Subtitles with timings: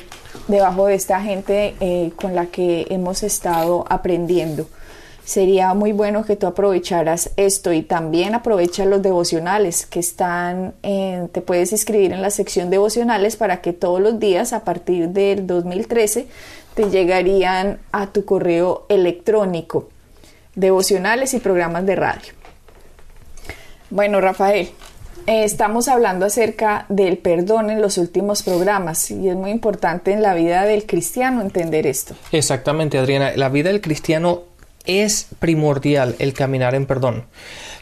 [0.48, 4.67] debajo de esta gente eh, con la que hemos estado aprendiendo.
[5.29, 11.29] Sería muy bueno que tú aprovecharas esto y también aprovecha los devocionales que están, en,
[11.29, 15.47] te puedes inscribir en la sección devocionales para que todos los días a partir del
[15.47, 16.29] 2013
[16.73, 19.91] te llegarían a tu correo electrónico
[20.55, 22.33] devocionales y programas de radio.
[23.91, 24.71] Bueno, Rafael,
[25.27, 30.33] estamos hablando acerca del perdón en los últimos programas y es muy importante en la
[30.33, 32.15] vida del cristiano entender esto.
[32.33, 33.33] Exactamente, Adriana.
[33.37, 34.48] La vida del cristiano
[34.89, 37.27] es primordial el caminar en perdón.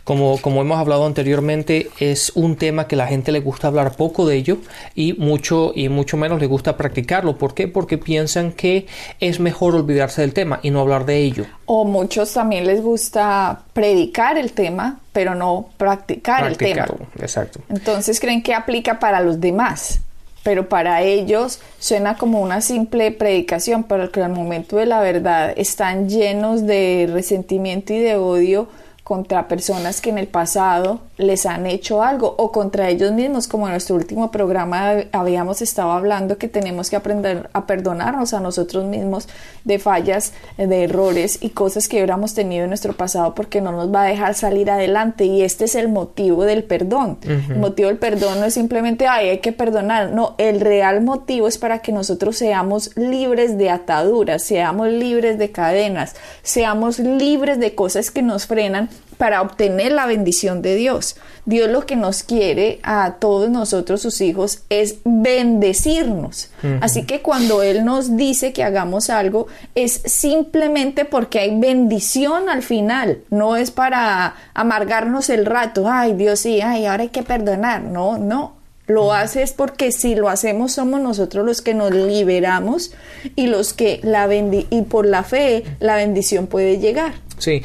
[0.04, 4.24] Como, como hemos hablado anteriormente, es un tema que la gente le gusta hablar poco
[4.26, 4.58] de ello
[4.94, 7.38] y mucho, y mucho menos le gusta practicarlo.
[7.38, 7.66] ¿Por qué?
[7.66, 8.86] Porque piensan que
[9.18, 11.46] es mejor olvidarse del tema y no hablar de ello.
[11.64, 16.86] O muchos también les gusta predicar el tema, pero no practicar el tema.
[17.18, 17.60] Exacto.
[17.68, 20.00] Entonces creen que aplica para los demás
[20.47, 25.52] pero para ellos suena como una simple predicación, pero que al momento de la verdad
[25.57, 28.68] están llenos de resentimiento y de odio
[29.06, 33.67] contra personas que en el pasado les han hecho algo o contra ellos mismos, como
[33.68, 38.84] en nuestro último programa habíamos estado hablando que tenemos que aprender a perdonarnos a nosotros
[38.84, 39.28] mismos
[39.62, 43.95] de fallas, de errores y cosas que hubiéramos tenido en nuestro pasado porque no nos
[43.95, 45.24] va a dejar salir adelante.
[45.24, 47.18] Y este es el motivo del perdón.
[47.22, 51.46] El motivo del perdón no es simplemente, ay, hay que perdonar, no, el real motivo
[51.46, 57.77] es para que nosotros seamos libres de ataduras, seamos libres de cadenas, seamos libres de
[57.77, 61.17] cosas que nos frenan para obtener la bendición de Dios.
[61.46, 66.51] Dios lo que nos quiere a todos nosotros, sus hijos, es bendecirnos.
[66.80, 72.62] Así que cuando Él nos dice que hagamos algo, es simplemente porque hay bendición al
[72.62, 73.20] final.
[73.30, 75.89] No es para amargarnos el rato.
[75.89, 77.83] Ay, Dios sí, ay, ahora hay que perdonar.
[77.83, 78.57] No, no.
[78.86, 82.92] Lo hace es porque si lo hacemos somos nosotros los que nos liberamos
[83.35, 87.14] y los que la y por la fe la bendición puede llegar.
[87.39, 87.63] Sí,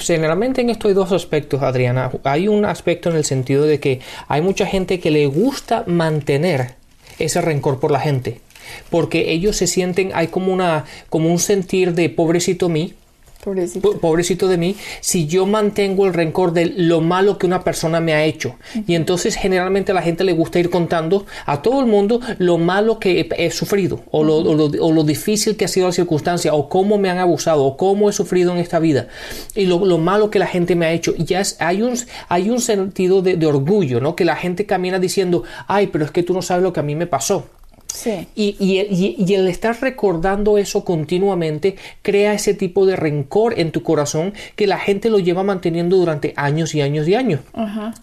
[0.00, 2.10] generalmente en esto hay dos aspectos, Adriana.
[2.24, 6.74] Hay un aspecto en el sentido de que hay mucha gente que le gusta mantener
[7.18, 8.40] ese rencor por la gente,
[8.90, 12.94] porque ellos se sienten, hay como una, como un sentir de pobrecito mí,
[14.00, 14.48] Pobrecito.
[14.48, 18.24] de mí, si yo mantengo el rencor de lo malo que una persona me ha
[18.24, 18.56] hecho.
[18.86, 22.58] Y entonces generalmente a la gente le gusta ir contando a todo el mundo lo
[22.58, 26.68] malo que he, sufrido, o lo, o, lo, difícil que ha sido la circunstancia, o
[26.68, 29.08] cómo me han abusado, o cómo he sufrido en esta vida,
[29.54, 31.14] y lo, malo que la gente me ha hecho.
[31.16, 31.94] Y ya hay, un,
[32.28, 34.14] hay un sentido de, de orgullo, ¿no?
[34.14, 36.82] Que la gente camina diciendo, ay, pero es que tú no sabes lo que a
[36.82, 37.46] mí me pasó.
[38.34, 44.34] Y, y, el estar recordando eso continuamente crea ese tipo de rencor en tu corazón
[44.56, 47.40] que la gente lo lleva manteniendo durante años y años y años.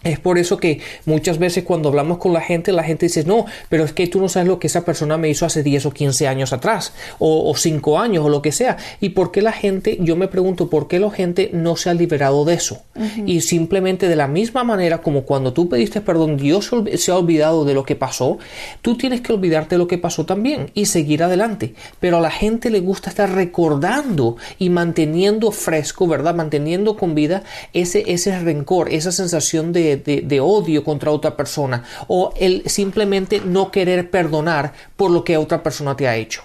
[0.03, 3.45] Es por eso que muchas veces cuando hablamos con la gente, la gente dice, no,
[3.69, 5.91] pero es que tú no sabes lo que esa persona me hizo hace 10 o
[5.91, 8.77] 15 años atrás, o, o 5 años, o lo que sea.
[8.99, 11.93] ¿Y por qué la gente, yo me pregunto, por qué la gente no se ha
[11.93, 12.81] liberado de eso?
[13.25, 17.65] Y simplemente de la misma manera como cuando tú pediste perdón, Dios se ha olvidado
[17.65, 18.37] de lo que pasó,
[18.81, 21.75] tú tienes que olvidarte lo que pasó también y seguir adelante.
[21.99, 26.35] Pero a la gente le gusta estar recordando y manteniendo fresco, ¿verdad?
[26.35, 27.43] Manteniendo con vida
[27.73, 33.71] ese, ese rencor, esa sensación de, de odio contra otra persona o el simplemente no
[33.71, 36.41] querer perdonar por lo que otra persona te ha hecho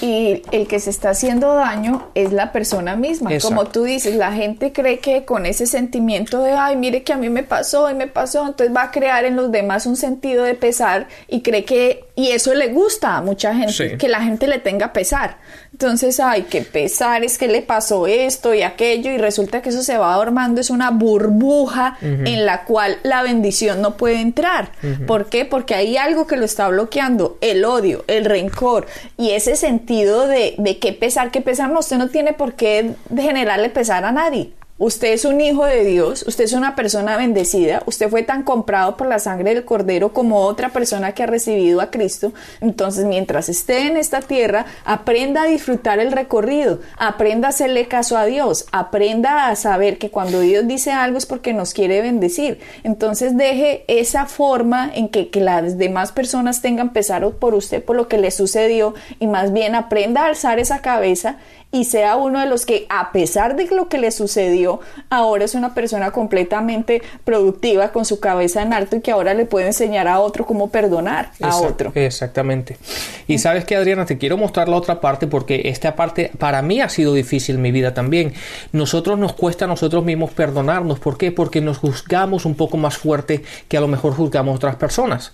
[0.00, 3.30] y el que se está haciendo daño es la persona misma.
[3.40, 7.16] Como tú dices, la gente cree que con ese sentimiento de, ay, mire que a
[7.16, 10.44] mí me pasó y me pasó, entonces va a crear en los demás un sentido
[10.44, 14.46] de pesar y cree que, y eso le gusta a mucha gente, que la gente
[14.46, 15.38] le tenga pesar.
[15.80, 19.84] Entonces, ay, qué pesar, es que le pasó esto y aquello, y resulta que eso
[19.84, 24.72] se va armando, es una burbuja en la cual la bendición no puede entrar.
[25.06, 25.44] ¿Por qué?
[25.44, 30.56] Porque hay algo que lo está bloqueando, el odio, el rencor, y ese sentido de,
[30.58, 34.50] de qué pesar, qué pesar, no, usted no tiene por qué generarle pesar a nadie.
[34.80, 38.96] Usted es un hijo de Dios, usted es una persona bendecida, usted fue tan comprado
[38.96, 42.32] por la sangre del Cordero como otra persona que ha recibido a Cristo.
[42.60, 48.16] Entonces, mientras esté en esta tierra, aprenda a disfrutar el recorrido, aprenda a hacerle caso
[48.16, 52.60] a Dios, aprenda a saber que cuando Dios dice algo es porque nos quiere bendecir.
[52.84, 57.96] Entonces, deje esa forma en que, que las demás personas tengan pesar por usted, por
[57.96, 61.38] lo que le sucedió, y más bien aprenda a alzar esa cabeza
[61.70, 64.80] y sea uno de los que, a pesar de lo que le sucedió,
[65.10, 69.44] ahora es una persona completamente productiva con su cabeza en alto y que ahora le
[69.44, 71.92] puede enseñar a otro cómo perdonar a otro.
[71.94, 72.78] Exactamente.
[73.26, 76.80] Y sabes que, Adriana, te quiero mostrar la otra parte porque esta parte para mí
[76.80, 78.32] ha sido difícil en mi vida también.
[78.72, 80.98] Nosotros nos cuesta a nosotros mismos perdonarnos.
[80.98, 81.32] ¿Por qué?
[81.32, 85.32] Porque nos juzgamos un poco más fuerte que a lo mejor juzgamos otras personas.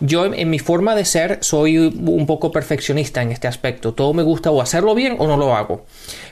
[0.00, 3.94] Yo, en mi forma de ser, soy un poco perfeccionista en este aspecto.
[3.94, 5.75] Todo me gusta o hacerlo bien o no lo hago.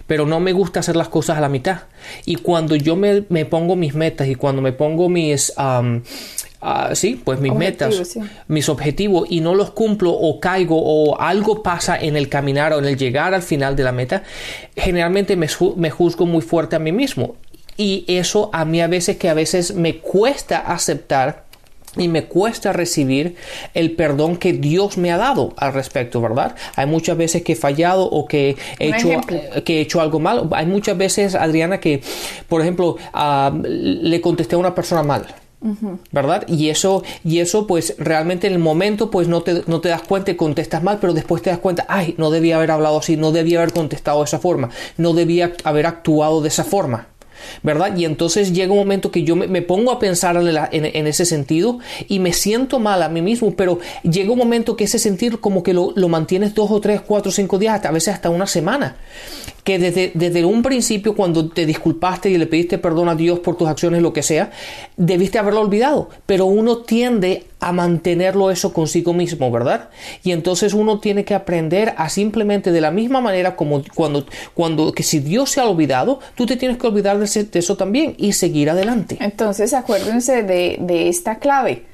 [0.07, 1.83] Pero no me gusta hacer las cosas a la mitad.
[2.25, 5.53] Y cuando yo me, pongo mis metas y cuando me pongo mis...
[6.67, 8.17] Ah, sí, pues mis metas,
[8.49, 12.79] mis objetivos y no los cumplo o caigo o algo pasa en el caminar o
[12.79, 14.23] en el llegar al final de la meta,
[14.75, 15.47] generalmente me,
[15.77, 17.37] me juzgo muy fuerte a mí mismo.
[17.77, 21.44] Y eso a mí a veces que a veces me cuesta aceptar
[21.97, 23.37] y me cuesta recibir
[23.75, 26.55] el perdón que Dios me ha dado al respecto, ¿verdad?
[26.77, 29.09] Hay muchas veces que he fallado o que he, hecho,
[29.65, 30.49] que he hecho algo mal.
[30.53, 32.03] Hay muchas veces, Adriana, que,
[32.49, 35.27] por ejemplo, ah, le contesté a una persona mal.
[36.13, 36.47] ¿Verdad?
[36.47, 40.03] Y eso, y eso, pues realmente en el momento, pues no te, no te das
[40.03, 43.17] cuenta y contestas mal, pero después te das cuenta, ay, no debía haber hablado así,
[43.17, 44.69] no debía haber contestado de esa forma,
[44.99, 47.07] no debía haber actuado de esa forma.
[47.63, 47.97] ¿Verdad?
[47.97, 51.79] Y entonces llega un momento que yo me, pongo a pensar en, ese sentido
[52.09, 55.63] y me siento mal a mí mismo, pero llega un momento que ese sentir como
[55.63, 58.97] que lo, lo mantienes dos o tres, cuatro, cinco días, a veces hasta una semana
[59.65, 63.57] que desde, desde un principio cuando te disculpaste y le pediste perdón a Dios por
[63.57, 64.53] tus acciones, lo que sea,
[64.97, 69.91] debiste haberlo olvidado, pero uno tiende a mantenerlo eso consigo mismo, ¿verdad?
[70.23, 74.93] Y entonces uno tiene que aprender a simplemente de la misma manera como cuando, cuando
[74.93, 78.33] que si Dios se ha olvidado, tú te tienes que olvidar de, eso también y
[78.33, 79.19] seguir adelante.
[79.21, 81.85] Entonces acuérdense de, de esta clave,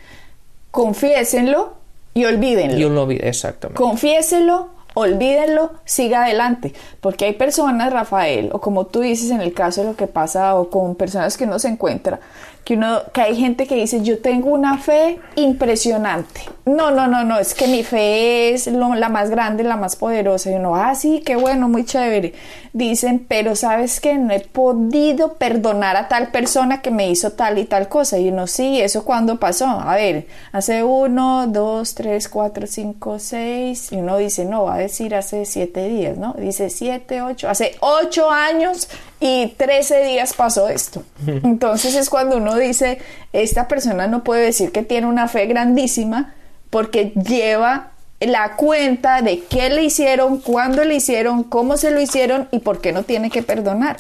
[0.71, 1.75] confiésenlo
[2.15, 2.79] y olvídenlo.
[2.79, 3.81] Y olvídenlo, exactamente.
[3.81, 9.83] Confiésenlo, olvídenlo, siga adelante, porque hay personas, Rafael, o como tú dices en el caso
[9.83, 12.21] de lo que pasa, o con personas que uno se encuentra,
[12.65, 16.43] que uno, que hay gente que dice, yo tengo una fe impresionante.
[16.67, 20.51] No, no, no, no, es que mi fe es la más grande, la más poderosa.
[20.51, 22.35] Y uno, ah, sí, qué bueno, muy chévere.
[22.73, 27.59] Dicen, pero sabes que no he podido perdonar a tal persona que me hizo tal
[27.59, 28.19] y tal cosa.
[28.19, 29.67] Y uno, sí, ¿eso cuándo pasó?
[29.67, 33.91] A ver, hace uno, dos, tres, cuatro, cinco, seis.
[33.91, 36.35] Y uno dice, no, va a decir hace siete días, ¿no?
[36.35, 38.89] Dice siete, ocho, hace ocho años
[39.21, 41.05] y 13 días pasó esto.
[41.27, 42.99] Entonces es cuando uno dice,
[43.33, 46.35] esta persona no puede decir que tiene una fe grandísima
[46.71, 47.91] porque lleva
[48.21, 52.81] la cuenta de qué le hicieron, cuándo le hicieron, cómo se lo hicieron y por
[52.81, 53.99] qué no tiene que perdonar.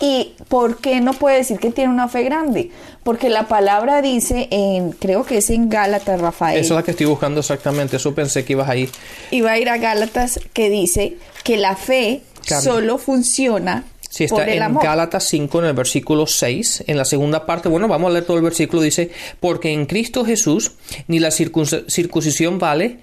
[0.00, 2.70] Y por qué no puede decir que tiene una fe grande.
[3.04, 6.58] Porque la palabra dice en, creo que es en Gálatas, Rafael.
[6.58, 8.90] Eso es la que estoy buscando exactamente, eso pensé que ibas a ir.
[9.30, 14.74] Iba a ir a Gálatas que dice que la fe solo funciona Sí, está en
[14.74, 18.36] Gálatas 5, en el versículo 6, en la segunda parte, bueno, vamos a leer todo
[18.38, 20.72] el versículo, dice, porque en Cristo Jesús
[21.06, 22.98] ni la circuncisión vale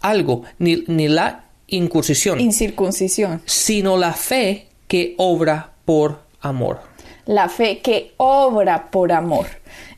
[0.00, 2.40] algo, ni, ni la incursión.
[2.40, 3.42] Incircuncisión.
[3.44, 6.80] Sino la fe que obra por amor.
[7.26, 9.46] La fe que obra por amor.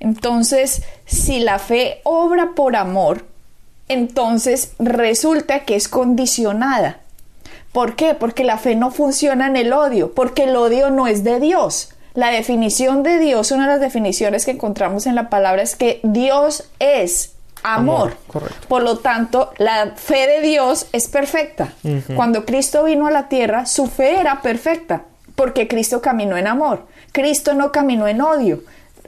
[0.00, 3.24] Entonces, si la fe obra por amor,
[3.86, 7.02] entonces resulta que es condicionada.
[7.72, 8.14] ¿Por qué?
[8.14, 11.90] Porque la fe no funciona en el odio, porque el odio no es de Dios.
[12.14, 16.00] La definición de Dios, una de las definiciones que encontramos en la palabra es que
[16.02, 18.16] Dios es amor.
[18.68, 21.72] Por lo tanto, la fe de Dios es perfecta.
[22.16, 25.02] Cuando Cristo vino a la tierra, su fe era perfecta,
[25.36, 26.86] porque Cristo caminó en amor.
[27.12, 28.62] Cristo no caminó en odio.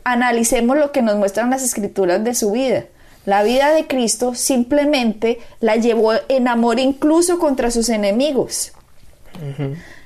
[0.04, 2.84] Analicemos lo que nos muestran las escrituras de su vida.
[3.24, 8.72] La vida de Cristo simplemente la llevó en amor incluso contra sus enemigos.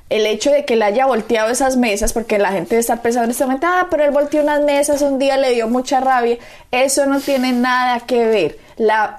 [0.09, 3.31] El hecho de que él haya volteado esas mesas, porque la gente está pensando en
[3.31, 6.39] este momento, ah, pero él volteó unas mesas, un día le dio mucha rabia,
[6.71, 8.59] eso no tiene nada que ver.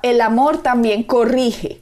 [0.03, 1.81] el amor también corrige.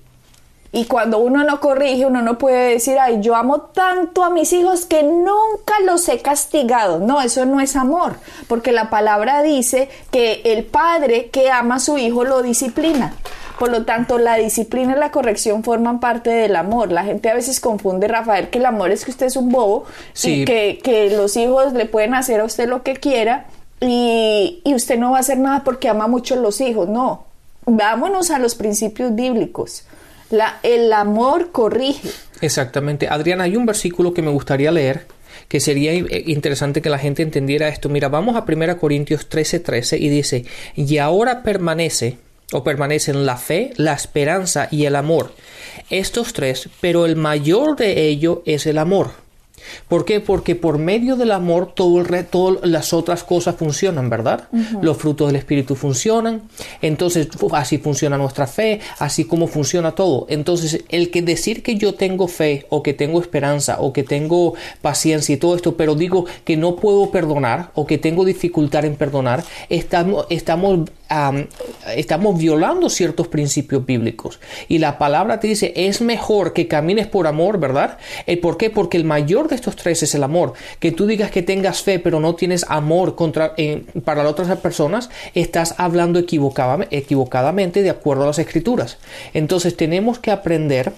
[0.76, 4.52] Y cuando uno no corrige, uno no puede decir, ay, yo amo tanto a mis
[4.52, 7.00] hijos que nunca los he castigado.
[7.00, 8.18] No, eso no es amor,
[8.50, 13.16] porque la palabra dice que el padre que ama a su hijo lo disciplina.
[13.58, 16.92] Por lo tanto, la disciplina y la corrección forman parte del amor.
[16.92, 19.86] La gente a veces confunde, Rafael, que el amor es que usted es un bobo
[20.26, 23.46] y que, que los hijos le pueden hacer a usted lo que quiera
[23.80, 26.90] y, y usted no va a hacer nada porque ama mucho a los hijos.
[26.90, 27.28] No,
[27.66, 29.86] vámonos a los principios bíblicos.
[30.30, 32.10] La, el amor corrige.
[32.42, 33.08] Exactamente.
[33.08, 35.08] Adriana, hay un versículo que me gustaría leer
[35.48, 37.90] que sería interesante que la gente entendiera esto.
[37.90, 42.18] Mira, vamos a 1 Corintios 13:13 13, y dice, y ahora permanece
[42.52, 45.34] o permanecen la fe, la esperanza y el amor.
[45.90, 49.25] Estos tres, pero el mayor de ello es el amor.
[49.88, 50.20] ¿Por qué?
[50.20, 54.48] Porque por medio del amor todo el todas las otras cosas funcionan, ¿verdad?
[54.82, 56.44] Los frutos del Espíritu funcionan,
[56.82, 60.26] entonces así funciona nuestra fe, así como funciona todo.
[60.30, 64.54] Entonces el que decir que yo tengo fe o que tengo esperanza o que tengo
[64.82, 68.96] paciencia y todo esto, pero digo que no puedo perdonar o que tengo dificultad en
[68.96, 70.90] perdonar, estamos, estamos
[71.96, 74.40] estamos violando ciertos principios bíblicos.
[74.68, 77.98] Y la palabra te dice, es mejor que camines por amor, ¿verdad?
[78.26, 78.70] ¿El ¿Por qué?
[78.70, 80.54] Porque el mayor de estos tres es el amor.
[80.80, 83.56] Que tú digas que tengas fe, pero no tienes amor contra,
[84.04, 88.98] para las otras personas, estás hablando equivocadamente de acuerdo a las escrituras.
[89.34, 90.94] Entonces tenemos que aprender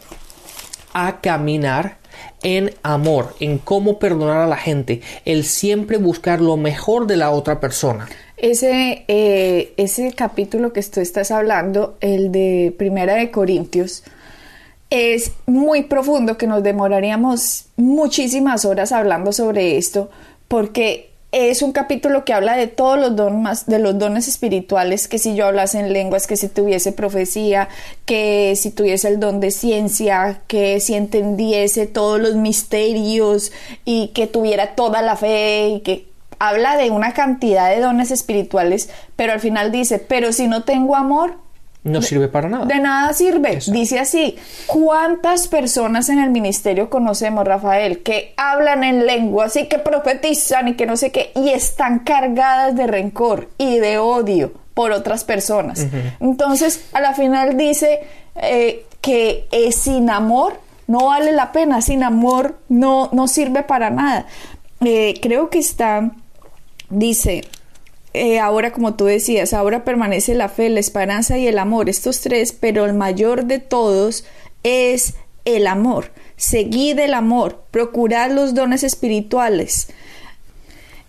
[0.93, 1.97] a caminar
[2.43, 7.31] en amor, en cómo perdonar a la gente, el siempre buscar lo mejor de la
[7.31, 8.07] otra persona.
[8.37, 14.03] Ese, eh, ese capítulo que tú estás hablando, el de Primera de Corintios,
[14.91, 20.11] es muy profundo, que nos demoraríamos muchísimas horas hablando sobre esto,
[20.47, 25.17] porque es un capítulo que habla de todos los dones, de los dones espirituales, que
[25.17, 27.67] si yo hablase en lenguas, que si tuviese profecía,
[28.05, 33.51] que si tuviese el don de ciencia, que si entendiese todos los misterios
[33.83, 36.05] y que tuviera toda la fe y que
[36.39, 40.95] habla de una cantidad de dones espirituales, pero al final dice, pero si no tengo
[40.95, 41.35] amor,
[41.83, 42.65] no sirve para nada.
[42.65, 43.59] De nada sirve.
[43.67, 49.79] Dice así, ¿cuántas personas en el ministerio conocemos, Rafael, que hablan en lengua, y que
[49.79, 54.91] profetizan y que no sé qué, y están cargadas de rencor y de odio por
[54.91, 55.87] otras personas?
[56.19, 58.01] Entonces, a la final dice
[58.35, 63.89] eh, que es sin amor no vale la pena, sin amor no, no sirve para
[63.89, 64.25] nada.
[64.79, 66.11] Eh, creo que está
[66.89, 67.43] Dice,
[68.13, 72.21] eh, ahora como tú decías, ahora permanece la fe, la esperanza y el amor, estos
[72.21, 74.25] tres, pero el mayor de todos
[74.63, 75.15] es
[75.45, 76.11] el amor.
[76.35, 79.89] Seguid el amor, procurad los dones espirituales.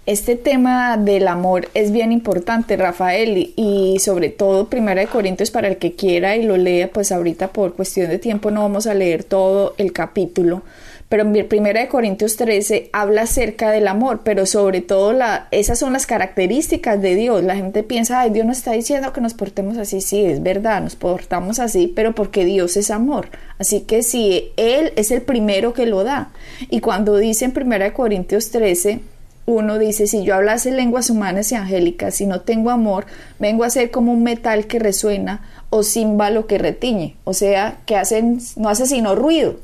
[0.06, 5.68] Este tema del amor es bien importante, Rafael, y sobre todo Primera de Corintios para
[5.68, 8.94] el que quiera y lo lea, pues ahorita por cuestión de tiempo no vamos a
[8.94, 10.62] leer todo el capítulo,
[11.08, 15.94] pero en 1 Corintios 13 habla acerca del amor, pero sobre todo la, esas son
[15.94, 17.42] las características de Dios.
[17.42, 20.02] La gente piensa, ay, Dios no está diciendo que nos portemos así.
[20.02, 23.28] Sí, es verdad, nos portamos así, pero porque Dios es amor.
[23.58, 26.30] Así que si Él es el primero que lo da.
[26.68, 29.00] Y cuando dice en 1 Corintios 13,
[29.46, 33.06] uno dice, si yo hablase lenguas humanas y angélicas, si no tengo amor,
[33.38, 37.96] vengo a ser como un metal que resuena o címbalo que retiñe, o sea, que
[37.96, 39.56] hacen, no hace sino ruido.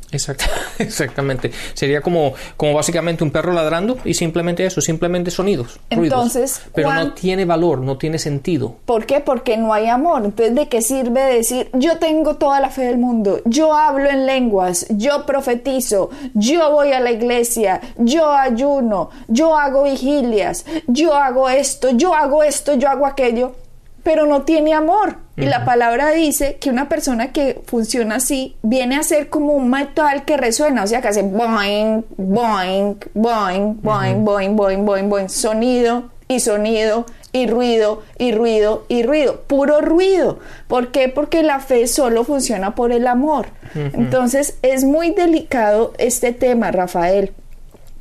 [0.78, 1.50] exactamente.
[1.74, 5.80] Sería como, como básicamente un perro ladrando y simplemente eso, simplemente sonidos.
[5.90, 8.76] Entonces, pero no tiene valor, no tiene sentido.
[8.84, 9.20] ¿Por qué?
[9.20, 10.24] Porque no hay amor.
[10.24, 14.26] Entonces, ¿de qué sirve decir, yo tengo toda la fe del mundo, yo hablo en
[14.26, 21.48] lenguas, yo profetizo, yo voy a la iglesia, yo ayuno, yo hago vigilias, yo hago
[21.48, 23.52] esto, yo hago esto, yo hago aquello?
[24.04, 25.16] Pero no tiene amor.
[25.36, 29.68] Y la palabra dice que una persona que funciona así viene a ser como un
[29.68, 35.28] metal que resuena, o sea, que hace boing, boing, boing, boing, boing, boing, boing, boing,
[35.28, 40.38] sonido y sonido y ruido y ruido y ruido, puro ruido.
[40.68, 41.08] ¿Por qué?
[41.08, 43.46] Porque la fe solo funciona por el amor.
[43.74, 47.32] Entonces es muy delicado este tema, Rafael.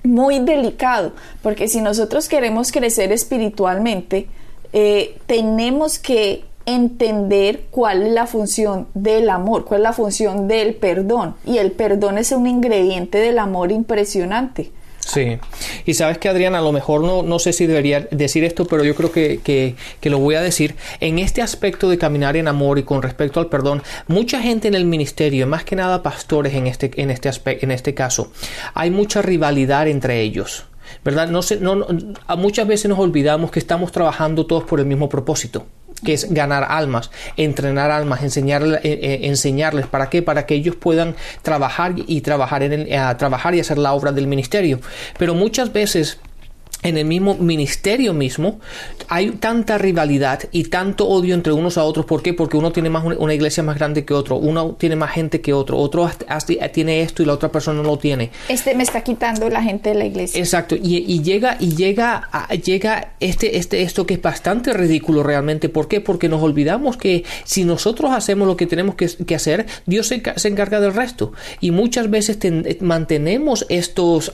[0.03, 4.27] Muy delicado, porque si nosotros queremos crecer espiritualmente,
[4.73, 10.75] eh, tenemos que entender cuál es la función del amor, cuál es la función del
[10.75, 11.35] perdón.
[11.45, 14.71] Y el perdón es un ingrediente del amor impresionante.
[15.05, 15.37] Sí,
[15.85, 18.85] y sabes que Adriana, a lo mejor no, no sé si debería decir esto, pero
[18.85, 20.75] yo creo que, que, que, lo voy a decir.
[21.01, 24.75] En este aspecto de caminar en amor y con respecto al perdón, mucha gente en
[24.75, 28.31] el ministerio, más que nada pastores en este, en este, aspecto, en este caso,
[28.73, 30.65] hay mucha rivalidad entre ellos.
[31.03, 31.27] ¿Verdad?
[31.27, 31.41] No,
[31.75, 31.87] no,
[32.37, 35.65] muchas veces nos olvidamos que estamos trabajando todos por el mismo propósito.
[36.03, 40.75] que es ganar almas, entrenar almas, enseñarles, eh, eh, enseñarles para qué, para que ellos
[40.75, 44.81] puedan trabajar y trabajar en el, trabajar y hacer la obra del ministerio.
[45.17, 46.19] Pero muchas veces
[46.83, 48.59] en el mismo ministerio mismo
[49.07, 52.05] hay tanta rivalidad y tanto odio entre unos a otros.
[52.05, 52.33] ¿Por qué?
[52.33, 55.53] Porque uno tiene más una iglesia más grande que otro, uno tiene más gente que
[55.53, 56.09] otro, otro
[56.73, 58.31] tiene esto y la otra persona no lo tiene.
[58.49, 60.39] Este me está quitando la gente de la iglesia.
[60.39, 60.75] Exacto.
[60.75, 62.29] Y, llega y llega
[62.63, 65.69] llega este este esto que es bastante ridículo realmente.
[65.69, 66.01] ¿Por qué?
[66.01, 70.79] Porque nos olvidamos que si nosotros hacemos lo que tenemos que, hacer, Dios se, encarga
[70.79, 71.33] del resto.
[71.61, 72.37] Y muchas veces
[72.81, 74.33] mantenemos estos,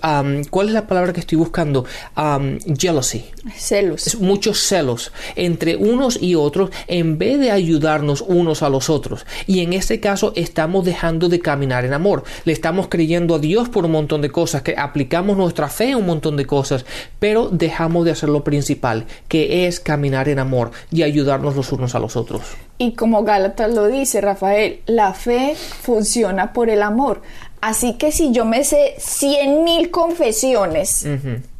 [0.49, 1.85] ¿cuál es la palabra que estoy buscando?
[2.17, 2.38] Um,
[2.77, 3.25] jealousy.
[3.55, 4.15] Celos.
[4.19, 9.25] Muchos celos entre unos y otros en vez de ayudarnos unos a los otros.
[9.47, 12.23] Y en este caso estamos dejando de caminar en amor.
[12.45, 15.97] Le estamos creyendo a Dios por un montón de cosas, que aplicamos nuestra fe en
[15.97, 16.85] un montón de cosas,
[17.19, 21.95] pero dejamos de hacer lo principal, que es caminar en amor y ayudarnos los unos
[21.95, 22.41] a los otros.
[22.77, 27.21] Y como Gálatas lo dice, Rafael, la fe funciona por el amor.
[27.61, 31.05] Así que si yo me sé cien mil confesiones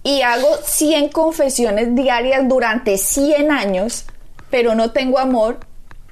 [0.10, 4.06] y hago 100 confesiones diarias durante 100 años,
[4.50, 5.60] pero no tengo amor,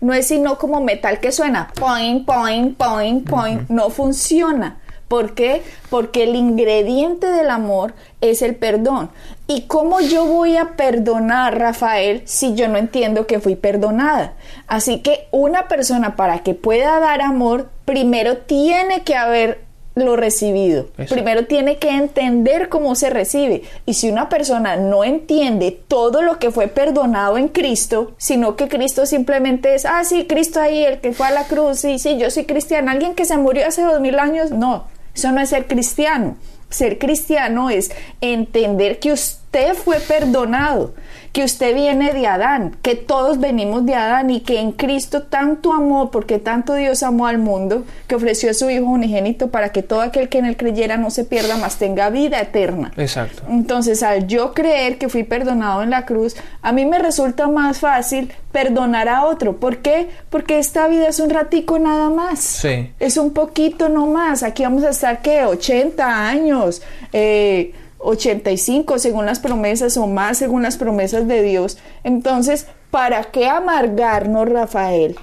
[0.02, 4.78] no es sino como metal que suena, point, point, point, point, no funciona.
[5.08, 5.64] ¿Por qué?
[5.90, 9.10] Porque el ingrediente del amor es el perdón.
[9.48, 14.34] ¿Y cómo yo voy a perdonar, Rafael, si yo no entiendo que fui perdonada?
[14.68, 19.67] Así que una persona para que pueda dar amor, primero tiene que haber
[19.98, 20.88] lo recibido.
[21.10, 23.64] Primero tiene que entender cómo se recibe.
[23.86, 28.68] Y si una persona no entiende todo lo que fue perdonado en Cristo, sino que
[28.68, 32.18] Cristo simplemente es, ah, sí, Cristo ahí, el que fue a la cruz, sí, sí,
[32.18, 35.50] yo soy cristiano, alguien que se murió hace dos mil años, no, eso no es
[35.50, 36.38] ser cristiano.
[36.70, 40.94] Ser cristiano es entender que usted fue perdonado,
[41.32, 45.74] que usted viene de Adán, que todos venimos de Adán y que en Cristo tanto
[45.74, 49.84] amó, porque tanto Dios amó al mundo, que ofreció a su Hijo unigénito para que
[49.84, 52.92] todo aquel que en él creyera no se pierda, más tenga vida eterna.
[52.98, 53.44] Exacto.
[53.50, 57.80] Entonces, al yo creer que fui perdonado en la cruz, a mí me resulta más
[57.80, 59.58] fácil perdonar a otro.
[59.58, 60.10] ¿Por qué?
[60.30, 62.40] Porque esta vida es un ratico nada más.
[62.40, 62.92] Sí.
[63.00, 64.44] Es un poquito no más.
[64.44, 65.46] Aquí vamos a estar, ¿qué?
[65.46, 66.82] 80 años.
[67.14, 71.78] Eh, 85 según las promesas o más según las promesas de Dios.
[72.04, 75.18] Entonces, ¿para qué amargarnos, Rafael,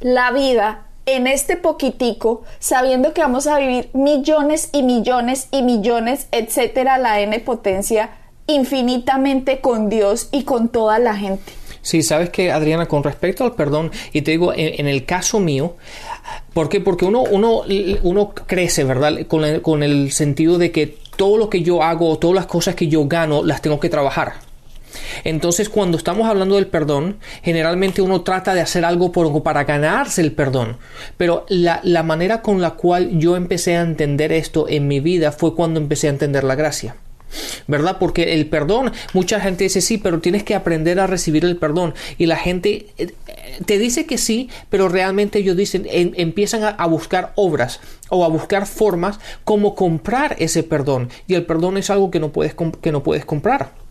[0.00, 6.28] la vida en este poquitico, sabiendo que vamos a vivir millones y millones y millones,
[6.32, 8.10] etcétera, la n potencia,
[8.46, 11.52] infinitamente con Dios y con toda la gente?
[11.82, 15.74] Sí, sabes que Adriana, con respecto al perdón, y te digo, en, el caso mío,
[16.54, 16.80] ¿por qué?
[16.80, 17.60] Porque uno, uno,
[18.02, 19.26] uno crece, ¿verdad?
[19.26, 22.88] Con con el sentido de que todo lo que yo hago, todas las cosas que
[22.88, 24.34] yo gano, las tengo que trabajar.
[25.24, 30.32] Entonces, cuando estamos hablando del perdón, generalmente uno trata de hacer algo para ganarse el
[30.32, 30.76] perdón.
[31.16, 35.32] Pero la, la manera con la cual yo empecé a entender esto en mi vida
[35.32, 36.96] fue cuando empecé a entender la gracia.
[37.66, 37.96] ¿Verdad?
[37.98, 41.94] Porque el perdón, mucha gente dice sí, pero tienes que aprender a recibir el perdón.
[42.18, 43.12] Y la gente eh,
[43.66, 48.66] te dice que sí, pero realmente ellos dicen, empiezan a, buscar obras o a buscar
[48.66, 51.08] formas como comprar ese perdón.
[51.26, 53.83] Y el perdón es algo que no puedes, que no puedes comprar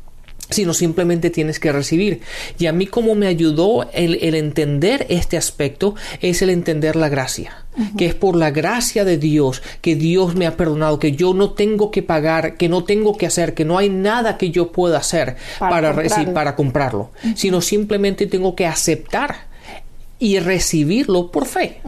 [0.54, 2.22] sino simplemente tienes que recibir.
[2.58, 7.66] Y a mí como me ayudó el, entender este aspecto es el entender la gracia,
[7.98, 11.52] que es por la gracia de Dios que Dios me ha perdonado, que yo no
[11.52, 14.98] tengo que pagar, que no tengo que hacer, que no hay nada que yo pueda
[14.98, 19.53] hacer para, comprarlo, para comprarlo sino simplemente tengo que aceptar
[20.20, 21.82] y recibirlo por fe,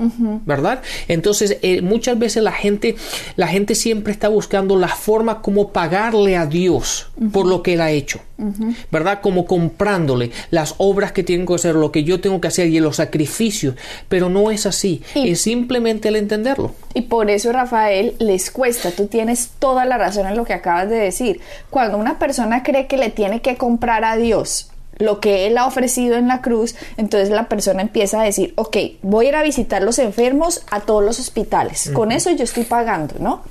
[0.45, 0.81] ¿verdad?
[1.07, 2.95] Entonces, eh, muchas veces la gente,
[3.38, 7.81] la gente siempre está buscando la forma como pagarle a Dios por lo que Él
[7.81, 8.19] ha hecho,
[8.91, 9.21] ¿verdad?
[9.21, 12.79] Como comprándole las obras que tengo que hacer, lo que yo tengo que hacer y
[12.79, 13.75] los sacrificios,
[14.09, 16.75] pero no es así, es simplemente el entenderlo.
[16.93, 20.89] Y por eso, Rafael, les cuesta, tú tienes toda la razón en lo que acabas
[20.89, 21.39] de decir.
[21.69, 25.65] Cuando una persona cree que le tiene que comprar a Dios, lo que Él ha
[25.65, 29.43] ofrecido en la cruz, entonces la persona empieza a decir, ok, voy a ir a
[29.43, 33.41] visitar los enfermos a todos los hospitales, con eso yo estoy pagando, ¿no?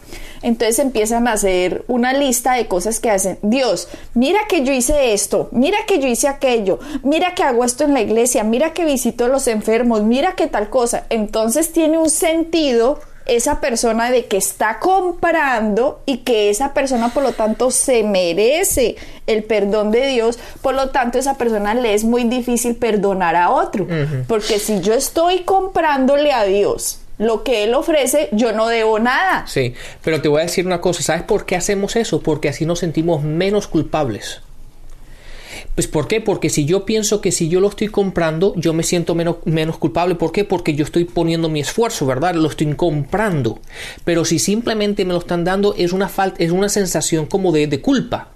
[0.44, 3.38] Entonces empiezan a hacer una lista de cosas que hacen.
[3.40, 7.84] Dios, mira que yo hice esto, mira que yo hice aquello, mira que hago esto
[7.84, 11.06] en la iglesia, mira que visito a los enfermos, mira que tal cosa.
[11.08, 17.22] Entonces tiene un sentido esa persona de que está comprando y que esa persona por
[17.22, 22.04] lo tanto se merece el perdón de Dios, por lo tanto esa persona le es
[22.04, 23.86] muy difícil perdonar a otro,
[24.28, 29.46] porque si yo estoy comprándole a Dios lo que Él ofrece, yo no debo nada.
[29.46, 32.20] Sí, pero te voy a decir una cosa, ¿sabes por qué hacemos eso?
[32.20, 34.40] Porque así nos sentimos menos culpables.
[35.74, 36.20] Pues ¿por qué?
[36.20, 39.78] Porque si yo pienso que si yo lo estoy comprando, yo me siento menos, menos
[39.78, 40.14] culpable.
[40.14, 40.44] ¿Por qué?
[40.44, 42.34] Porque yo estoy poniendo mi esfuerzo, ¿verdad?
[42.34, 43.60] Lo estoy comprando.
[44.04, 47.66] Pero si simplemente me lo están dando, es una falta, es una sensación como de,
[47.66, 48.33] de culpa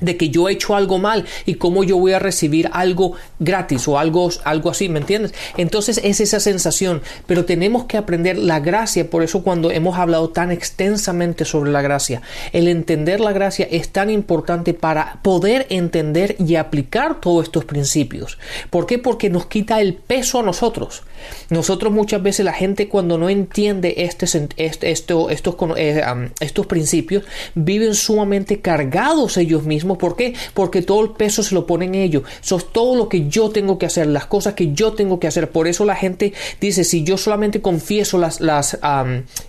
[0.00, 3.88] de que yo he hecho algo mal y cómo yo voy a recibir algo gratis
[3.88, 5.34] o algo, algo así, ¿me entiendes?
[5.56, 10.30] Entonces es esa sensación, pero tenemos que aprender la gracia, por eso cuando hemos hablado
[10.30, 16.36] tan extensamente sobre la gracia, el entender la gracia es tan importante para poder entender
[16.38, 18.38] y aplicar todos estos principios.
[18.70, 18.98] ¿Por qué?
[18.98, 21.02] Porque nos quita el peso a nosotros.
[21.50, 26.02] Nosotros muchas veces la gente cuando no entiende este, este esto, estos, eh,
[26.40, 30.34] estos principios viven sumamente cargados ellos mismos ¿Por qué?
[30.54, 32.24] Porque todo el peso se lo ponen ellos.
[32.42, 35.26] Eso es todo lo que yo tengo que hacer, las cosas que yo tengo que
[35.26, 35.50] hacer.
[35.50, 38.78] Por eso la gente dice, si yo solamente confieso las, las,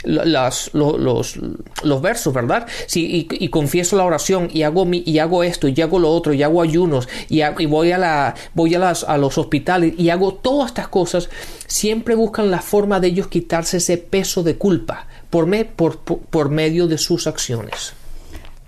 [0.03, 1.37] las los,
[1.83, 2.67] los, versos, ¿verdad?
[2.87, 6.33] Si, y, confieso la oración y hago, mi, y hago esto y hago lo otro
[6.33, 10.35] y hago ayunos y, voy, a, la, voy a, las, a los hospitales y hago
[10.35, 11.29] todas estas cosas,
[11.67, 16.49] siempre buscan la forma de ellos quitarse ese peso de culpa por, me, por, por
[16.49, 17.93] medio de sus acciones.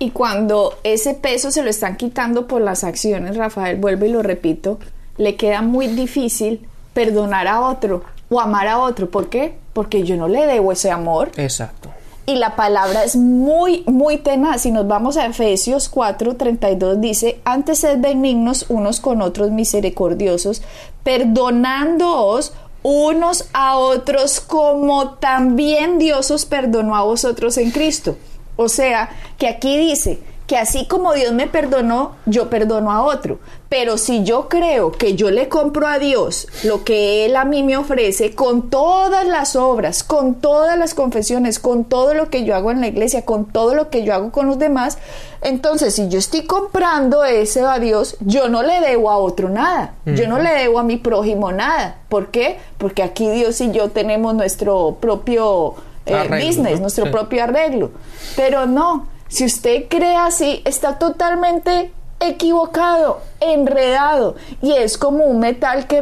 [0.01, 4.23] Y cuando ese peso se lo están quitando por las acciones, Rafael, vuelvo y lo
[4.23, 4.79] repito,
[5.19, 9.11] le queda muy difícil perdonar a otro o amar a otro.
[9.11, 9.53] ¿Por qué?
[9.73, 11.29] Porque yo no le debo ese amor.
[11.37, 11.91] Exacto.
[12.25, 14.63] Y la palabra es muy, muy tenaz.
[14.63, 20.63] Si nos vamos a Efesios 4, 32, dice, antes sed benignos unos con otros misericordiosos,
[21.03, 28.17] perdonándoos unos a otros como también Dios os perdonó a vosotros en Cristo.
[28.61, 30.19] O sea, que aquí dice
[30.51, 33.39] que así como Dios me perdonó, yo perdono a otro.
[33.69, 37.63] Pero si yo creo que yo le compro a Dios lo que Él a mí
[37.63, 42.53] me ofrece, con todas las obras, con todas las confesiones, con todo lo que yo
[42.53, 44.97] hago en la iglesia, con todo lo que yo hago con los demás,
[45.41, 49.93] entonces si yo estoy comprando ese a Dios, yo no le debo a otro nada.
[50.05, 52.01] Yo no le debo a mi prójimo nada.
[52.09, 52.57] ¿Por qué?
[52.77, 55.75] Porque aquí Dios y yo tenemos nuestro propio
[56.11, 57.91] eh, business, nuestro propio arreglo.
[58.35, 65.87] Pero no, si usted cree así, está totalmente equivocado, enredado, y es como un metal
[65.87, 66.01] que,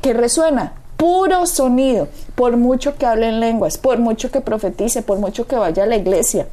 [0.00, 5.18] que resuena, puro sonido, por mucho que hable en lenguas, por mucho que profetice, por
[5.18, 6.46] mucho que vaya a la iglesia.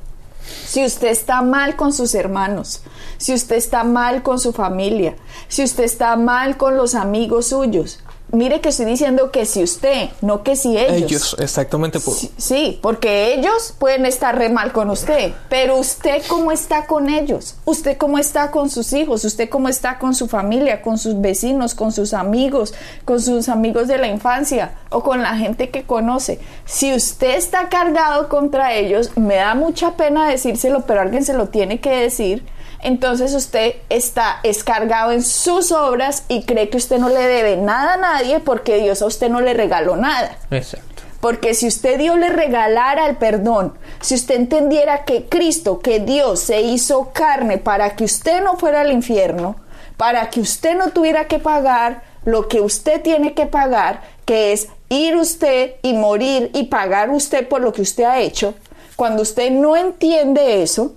[0.66, 2.82] Si usted está mal con sus hermanos,
[3.18, 5.16] si usted está mal con su familia,
[5.48, 8.00] si usted está mal con los amigos suyos,
[8.34, 11.12] mire que estoy diciendo que si usted, no que si ellos.
[11.12, 12.00] Ellos, exactamente.
[12.38, 17.56] Sí, porque ellos pueden estar re mal con usted, pero usted cómo está con ellos,
[17.66, 21.76] usted cómo está con sus hijos, usted cómo está con su familia, con sus vecinos,
[21.76, 22.74] con sus amigos,
[23.06, 26.40] con sus amigos de la infancia o con la gente que conoce.
[26.66, 31.50] Si usted está cargado contra ellos, me da mucha pena decírselo, pero alguien se lo
[31.50, 32.44] tiene que decir
[32.84, 37.94] entonces usted está escargado en sus obras y cree que usted no le debe nada
[37.94, 40.38] a nadie porque Dios a usted no le regaló nada.
[40.52, 41.04] Exacto.
[41.20, 46.42] Porque si usted Dios le regalara el perdón, si usted entendiera que Cristo, que Dios
[46.42, 49.56] se hizo carne para que usted no fuera al infierno,
[49.96, 54.68] para que usted no tuviera que pagar lo que usted tiene que pagar, que es
[54.90, 58.54] ir usted y morir y pagar usted por lo que usted ha hecho,
[58.96, 60.96] cuando usted no entiende eso,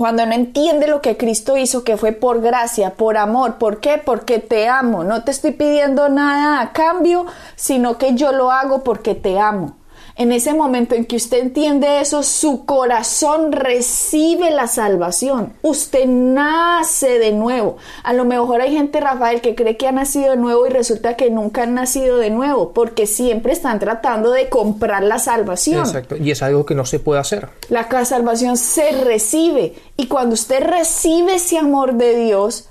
[0.00, 3.56] cuando no entiende lo que Cristo hizo, que fue por gracia, por amor.
[3.56, 4.00] ¿Por qué?
[4.02, 5.04] Porque te amo.
[5.04, 9.76] No te estoy pidiendo nada a cambio, sino que yo lo hago porque te amo.
[10.16, 15.54] En ese momento en que usted entiende eso, su corazón recibe la salvación.
[15.62, 17.76] Usted nace de nuevo.
[18.02, 21.16] A lo mejor hay gente, Rafael, que cree que ha nacido de nuevo y resulta
[21.16, 25.80] que nunca han nacido de nuevo, porque siempre están tratando de comprar la salvación.
[25.80, 27.48] Exacto, y es algo que no se puede hacer.
[27.68, 32.69] La salvación se recibe y cuando usted recibe ese amor de Dios,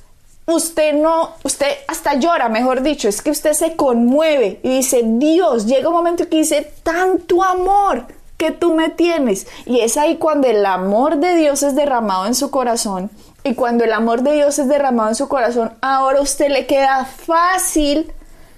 [0.56, 5.66] usted no, usted hasta llora, mejor dicho, es que usted se conmueve y dice, Dios,
[5.66, 8.06] llega un momento que dice, tanto amor
[8.38, 9.48] que tú me tienes.
[9.66, 13.12] Y es ahí cuando el amor de Dios es derramado en su corazón.
[13.44, 16.66] Y cuando el amor de Dios es derramado en su corazón, ahora a usted le
[16.66, 18.12] queda fácil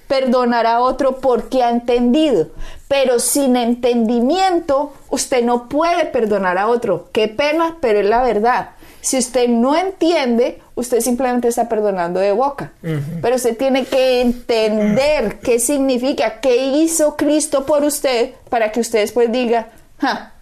[0.07, 2.49] perdonar a otro porque ha entendido.
[2.87, 7.09] Pero sin entendimiento, usted no puede perdonar a otro.
[7.11, 8.71] Qué pena, pero es la verdad.
[9.01, 12.73] Si usted no entiende, usted simplemente está perdonando de boca.
[13.21, 18.99] Pero usted tiene que entender qué significa, qué hizo Cristo por usted para que usted
[18.99, 19.69] después diga,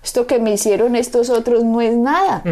[0.03, 2.43] esto que me hicieron estos otros no es nada.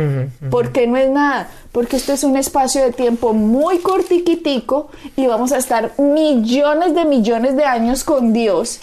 [0.49, 1.49] ¿Por qué no es nada?
[1.71, 7.05] Porque esto es un espacio de tiempo muy cortiquitico y vamos a estar millones de
[7.05, 8.79] millones de años con Dios.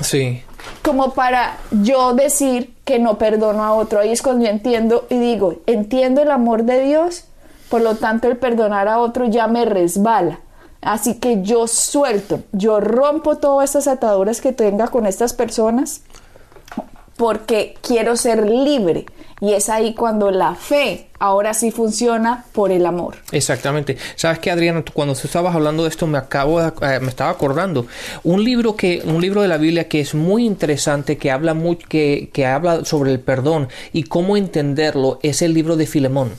[0.00, 0.42] Sí
[0.82, 4.00] como para yo decir que no perdono a otro.
[4.00, 7.24] Ahí es cuando yo entiendo y digo, entiendo el amor de Dios
[7.74, 10.38] Por lo tanto, el perdonar a otro ya me resbala.
[10.80, 16.02] Así que yo suelto, yo rompo todas estas ataduras que tenga con estas personas
[17.16, 19.06] porque quiero ser libre.
[19.40, 23.16] Y es ahí cuando la fe ahora sí funciona por el amor.
[23.32, 23.98] Exactamente.
[24.14, 27.30] Sabes que Adriana, cuando tú estabas hablando de esto me acabo de, eh, me estaba
[27.30, 27.88] acordando
[28.22, 31.74] un libro que un libro de la Biblia que es muy interesante que habla muy,
[31.74, 36.30] que, que habla sobre el perdón y cómo entenderlo es el libro de Filemón.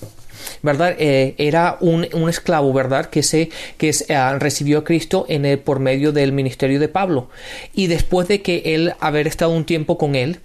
[0.65, 0.95] ¿Verdad?
[0.99, 3.05] Eh, era un, un, esclavo, ¿verdad?
[3.05, 7.29] Que, se, que uh, recibió a Cristo en el, por medio del ministerio de Pablo.
[7.73, 10.39] Y después de que él haber estado un tiempo con él,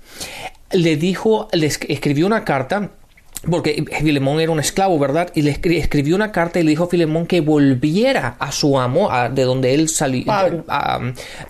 [0.70, 2.90] le dijo, le escribió una carta
[3.48, 5.30] porque Filemón era un esclavo, ¿verdad?
[5.34, 9.08] Y le escribió una carta y le dijo a Filemón que volviera a su amo,
[9.32, 10.26] de donde él salió.
[10.26, 10.64] Pablo.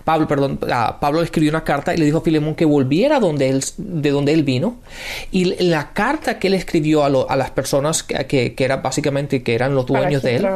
[0.05, 0.57] Pablo, perdón.
[0.57, 4.09] Pablo le escribió una carta y le dijo a Filemón que volviera donde él, de
[4.11, 4.77] donde él vino.
[5.31, 9.53] Y la carta que él escribió a, las personas que, que, que, era básicamente que
[9.53, 10.47] eran los dueños de él,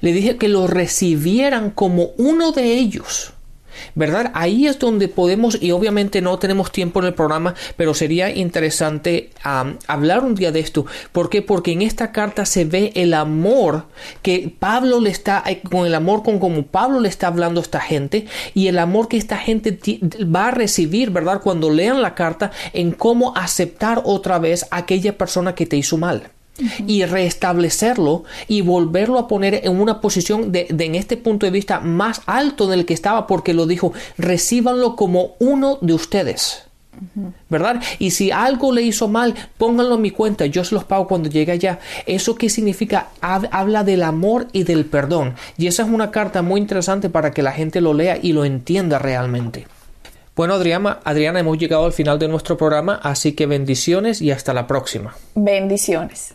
[0.00, 3.34] le dije que lo recibieran como uno de ellos
[3.94, 4.30] ¿verdad?
[4.34, 9.30] Ahí es donde podemos, y obviamente no tenemos tiempo en el programa, pero sería interesante
[9.86, 10.86] hablar un día de esto.
[11.12, 11.42] ¿Por qué?
[11.42, 13.86] Porque en esta carta se ve el amor
[14.22, 17.62] que Pablo le está, eh, con el amor con como Pablo le está hablando a
[17.62, 19.78] esta gente, y el amor que esta gente
[20.24, 21.40] va a recibir, ¿verdad?
[21.42, 25.96] Cuando lean la carta, en cómo aceptar otra vez a aquella persona que te hizo
[25.96, 26.30] mal
[26.86, 31.80] y restablecerlo y volverlo a poner en una posición de, en este punto de vista
[31.80, 36.64] más alto del que estaba porque lo dijo, recíbanlo como uno de ustedes.
[37.48, 37.80] ¿Verdad?
[37.98, 41.30] Y si algo le hizo mal, pónganlo en mi cuenta, yo se los pago cuando
[41.30, 41.78] llegue allá.
[42.04, 43.08] ¿Eso qué significa?
[43.22, 45.34] Habla del amor y del perdón.
[45.56, 48.44] Y esa es una carta muy interesante para que la gente lo lea y lo
[48.44, 49.66] entienda realmente.
[50.36, 54.52] Bueno, Adriana, Adriana, hemos llegado al final de nuestro programa, así que bendiciones y hasta
[54.52, 55.14] la próxima.
[55.34, 56.34] Bendiciones.